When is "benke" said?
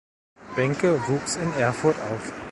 0.55-0.99